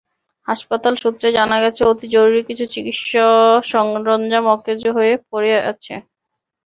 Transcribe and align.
হাসপাতাল 0.47 0.93
সূত্রে 1.03 1.27
জানা 1.37 1.57
গেছে, 1.63 1.81
অতি 1.83 2.05
জরুরি 2.15 2.41
কিছু 2.49 2.65
চিকিৎসাসরঞ্জাম 2.73 4.45
অকেজো 4.55 4.89
হয়ে 4.97 5.13
পড়ে 5.29 5.51
আছে। 5.71 5.93